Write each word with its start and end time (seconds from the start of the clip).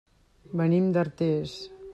Venim 0.63 0.89
d'Artés. 0.97 1.57